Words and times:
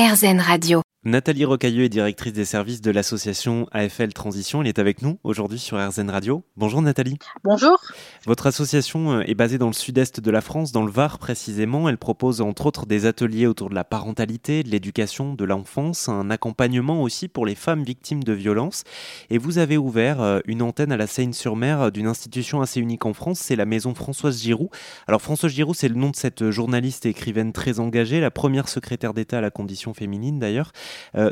RZN 0.00 0.40
Radio. 0.40 0.80
Nathalie 1.04 1.44
Rocailleux 1.44 1.84
est 1.84 1.90
directrice 1.90 2.32
des 2.32 2.46
services 2.46 2.80
de 2.80 2.90
l'association 2.90 3.66
AFL 3.70 4.14
Transition. 4.14 4.62
Elle 4.62 4.68
est 4.68 4.78
avec 4.78 5.02
nous 5.02 5.18
aujourd'hui 5.24 5.58
sur 5.58 5.76
RZN 5.76 6.08
Radio. 6.08 6.42
Bonjour 6.56 6.80
Nathalie. 6.80 7.18
Bonjour. 7.44 7.78
Votre 8.30 8.46
association 8.46 9.10
euh, 9.10 9.22
est 9.26 9.34
basée 9.34 9.58
dans 9.58 9.66
le 9.66 9.72
sud-est 9.72 10.20
de 10.20 10.30
la 10.30 10.40
France, 10.40 10.70
dans 10.70 10.84
le 10.84 10.92
Var 10.92 11.18
précisément. 11.18 11.88
Elle 11.88 11.98
propose 11.98 12.40
entre 12.40 12.66
autres 12.66 12.86
des 12.86 13.04
ateliers 13.04 13.48
autour 13.48 13.70
de 13.70 13.74
la 13.74 13.82
parentalité, 13.82 14.62
de 14.62 14.68
l'éducation, 14.68 15.34
de 15.34 15.44
l'enfance, 15.44 16.08
un 16.08 16.30
accompagnement 16.30 17.02
aussi 17.02 17.26
pour 17.26 17.44
les 17.44 17.56
femmes 17.56 17.82
victimes 17.82 18.22
de 18.22 18.32
violences. 18.32 18.84
Et 19.30 19.38
vous 19.38 19.58
avez 19.58 19.76
ouvert 19.76 20.20
euh, 20.20 20.38
une 20.46 20.62
antenne 20.62 20.92
à 20.92 20.96
la 20.96 21.08
Seine-sur-Mer 21.08 21.80
euh, 21.80 21.90
d'une 21.90 22.06
institution 22.06 22.60
assez 22.60 22.78
unique 22.78 23.04
en 23.04 23.14
France, 23.14 23.40
c'est 23.40 23.56
la 23.56 23.66
maison 23.66 23.96
Françoise 23.96 24.40
Giroud. 24.40 24.68
Alors 25.08 25.22
Françoise 25.22 25.50
Giroud, 25.50 25.74
c'est 25.74 25.88
le 25.88 25.96
nom 25.96 26.10
de 26.10 26.16
cette 26.16 26.50
journaliste 26.50 27.06
et 27.06 27.08
écrivaine 27.08 27.52
très 27.52 27.80
engagée, 27.80 28.20
la 28.20 28.30
première 28.30 28.68
secrétaire 28.68 29.12
d'État 29.12 29.38
à 29.38 29.40
la 29.40 29.50
condition 29.50 29.92
féminine 29.92 30.38
d'ailleurs. 30.38 30.70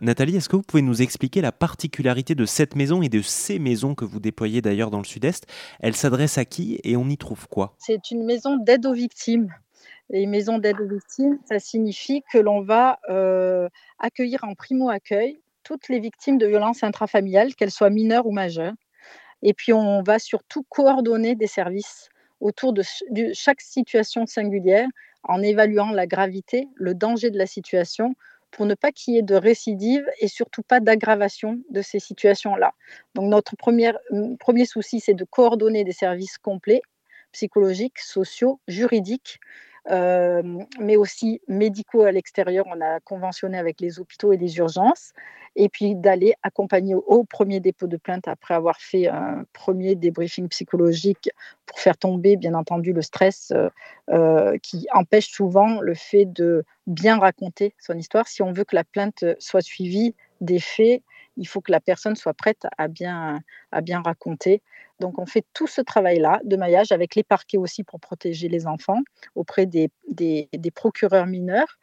Nathalie, 0.03 0.35
est-ce 0.35 0.49
que 0.49 0.57
vous 0.57 0.63
pouvez 0.63 0.83
nous 0.83 1.01
expliquer 1.01 1.43
la 1.43 1.53
particularité 1.53 2.35
de 2.35 2.45
cette 2.45 2.75
maison 2.75 3.03
et 3.03 3.09
de 3.09 3.23
ces 3.23 3.61
maisons 3.61 3.95
que 3.95 4.05
vous 4.05 4.19
déployez 4.19 4.63
d'ailleurs 4.63 4.91
dans 4.91 4.99
le 4.99 5.05
sud-est? 5.05 5.47
Elle 5.79 5.95
s'adresse 5.95 6.39
à 6.39 6.45
qui 6.45 6.81
et 6.89 6.97
on 6.97 7.09
y 7.09 7.19
trouve 7.19 7.49
quoi? 7.49 7.75
C'est 7.79 8.11
une 8.11 8.25
maison 8.25 8.57
d'aide 8.57 8.87
aux 8.87 8.95
victimes. 8.95 9.55
Et 10.11 10.23
une 10.23 10.31
maison 10.31 10.57
d'aide 10.57 10.81
aux 10.81 10.89
victimes, 10.89 11.39
ça 11.45 11.59
signifie 11.59 12.23
que 12.33 12.39
l'on 12.39 12.63
va 12.63 12.99
euh, 13.11 13.69
accueillir 13.99 14.43
en 14.45 14.55
primo-accueil 14.55 15.39
toutes 15.65 15.89
les 15.89 16.01
victimes 16.01 16.39
de 16.39 16.47
violences 16.47 16.83
intrafamiliales, 16.83 17.55
qu'elles 17.55 17.71
soient 17.71 17.91
mineures 17.91 18.27
ou 18.27 18.33
majeures. 18.33 18.73
Et 19.43 19.53
puis 19.53 19.75
on 19.75 20.03
va 20.03 20.19
surtout 20.19 20.65
coordonner 20.71 21.35
des 21.35 21.47
services 21.47 22.09
autour 22.41 22.73
de 22.73 22.83
chaque 23.35 23.61
situation 23.61 24.25
singulière 24.25 24.89
en 25.25 25.43
évaluant 25.43 25.91
la 25.91 26.07
gravité, 26.07 26.69
le 26.75 26.95
danger 26.95 27.31
de 27.31 27.37
la 27.37 27.47
situation 27.47 28.15
pour 28.51 28.67
ne 28.67 28.75
pas 28.75 28.93
qu'il 28.93 29.15
y 29.15 29.19
ait 29.19 29.23
de 29.23 29.35
récidive 29.35 30.05
et 30.21 30.29
surtout 30.29 30.63
pas 30.63 30.81
d'aggravation 30.81 31.61
de 31.71 31.83
ces 31.83 32.01
situations-là. 32.01 32.73
Donc 33.15 33.31
notre 33.31 33.57
premier 33.57 34.65
souci, 34.65 35.01
c'est 35.01 35.15
de 35.15 35.25
coordonner 35.25 35.85
des 35.85 35.93
services 35.93 36.39
complets, 36.39 36.83
psychologiques, 37.33 37.99
sociaux, 37.99 38.61
juridiques, 38.69 39.39
mais 39.89 40.97
aussi 40.97 41.41
médicaux 41.49 42.03
à 42.03 42.13
l'extérieur. 42.13 42.67
On 42.69 42.81
a 42.81 43.01
conventionné 43.01 43.59
avec 43.59 43.81
les 43.81 44.01
hôpitaux 44.01 44.33
et 44.33 44.37
les 44.37 44.59
urgences. 44.59 45.13
Et 45.57 45.69
puis 45.69 45.97
d'aller 45.97 46.35
accompagner 46.43 46.95
au, 46.95 47.25
premier 47.25 47.59
dépôt 47.59 47.89
de 47.89 47.97
plainte 47.97 48.29
après 48.29 48.55
avoir 48.55 48.77
fait 48.81 49.09
un 49.09 49.45
premier 49.53 49.97
débriefing 49.97 50.49
psychologique 50.49 51.31
pour 51.67 51.81
faire 51.81 51.97
tomber, 51.97 52.37
bien 52.37 52.55
entendu, 52.55 52.93
le 52.93 53.03
stress 53.03 53.51
euh, 53.51 53.69
euh, 54.11 54.57
qui 54.63 54.87
empêche 54.93 55.29
souvent 55.29 55.81
le 55.81 55.95
fait 55.95 56.27
de 56.27 56.65
bien 56.87 57.19
raconter 57.19 57.75
son 57.79 57.95
histoire. 57.95 58.29
Si 58.29 58.41
on 58.43 58.53
veut 58.53 58.65
que 58.65 58.77
la 58.77 58.85
plainte 58.85 59.25
soit 59.41 59.61
suivie 59.61 60.15
des 60.41 60.61
faits, 60.61 61.03
il 61.39 61.47
faut 61.47 61.61
que 61.61 61.73
la 61.73 61.81
personne 61.81 62.17
soit 62.17 62.35
prête 62.35 62.67
à 62.77 62.89
bien, 62.89 63.41
à 63.73 63.81
bien 63.81 64.03
raconter. 64.03 64.63
Donc 65.01 65.19
on 65.19 65.27
fait 65.27 65.47
tout 65.55 65.67
ce 65.67 65.81
travail-là 65.81 66.41
de 66.45 66.57
maillage 66.57 66.93
avec 66.93 67.15
les 67.15 67.23
parquets 67.23 67.57
aussi 67.57 67.85
pour 67.85 68.01
protéger 68.01 68.49
les 68.49 68.67
enfants 68.67 69.01
auprès 69.35 69.67
des, 69.67 69.91
des, 70.09 70.71
procureurs 70.75 71.27
mineurs, 71.27 71.79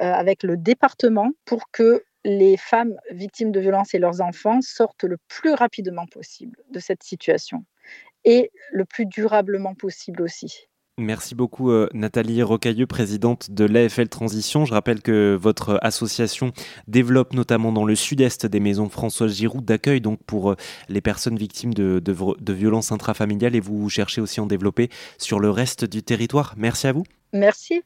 euh, 0.00 0.12
avec 0.12 0.42
le 0.42 0.56
département 0.56 1.30
pour 1.44 1.70
que 1.70 2.04
les 2.24 2.56
femmes 2.56 2.96
victimes 3.12 3.52
de 3.52 3.60
violences 3.60 3.94
et 3.94 3.98
leurs 3.98 4.20
enfants 4.20 4.60
sortent 4.60 5.04
le 5.04 5.16
plus 5.28 5.54
rapidement 5.54 6.06
possible 6.06 6.58
de 6.70 6.80
cette 6.80 7.04
situation 7.04 7.64
et 8.24 8.50
le 8.72 8.84
plus 8.84 9.06
durablement 9.06 9.74
possible 9.74 10.22
aussi. 10.22 10.68
Merci 10.98 11.34
beaucoup 11.34 11.70
euh, 11.70 11.90
Nathalie 11.92 12.42
Rocailleux, 12.42 12.86
présidente 12.86 13.50
de 13.50 13.66
l'AFL 13.66 14.08
Transition. 14.08 14.64
Je 14.64 14.72
rappelle 14.72 15.02
que 15.02 15.36
votre 15.38 15.78
association 15.82 16.52
développe 16.88 17.34
notamment 17.34 17.70
dans 17.70 17.84
le 17.84 17.94
sud-est 17.94 18.46
des 18.46 18.60
maisons 18.60 18.88
Françoise 18.88 19.36
Giroud 19.36 19.62
d'accueil 19.62 20.00
donc 20.00 20.20
pour 20.24 20.52
euh, 20.52 20.56
les 20.88 21.02
personnes 21.02 21.36
victimes 21.36 21.74
de, 21.74 22.00
de 22.00 22.52
violences 22.54 22.92
intrafamiliales 22.92 23.54
et 23.54 23.60
vous 23.60 23.90
cherchez 23.90 24.22
aussi 24.22 24.40
à 24.40 24.44
en 24.44 24.46
développer 24.46 24.88
sur 25.18 25.38
le 25.38 25.50
reste 25.50 25.84
du 25.84 26.02
territoire. 26.02 26.54
Merci 26.56 26.86
à 26.86 26.92
vous. 26.92 27.04
Merci. 27.34 27.82